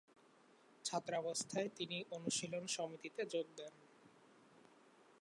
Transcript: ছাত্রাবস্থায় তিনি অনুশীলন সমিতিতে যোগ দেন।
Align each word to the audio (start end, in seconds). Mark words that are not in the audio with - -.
ছাত্রাবস্থায় 0.85 1.69
তিনি 1.75 1.97
অনুশীলন 2.11 2.63
সমিতিতে 2.67 3.21
যোগ 3.25 3.45
দেন। 3.57 3.73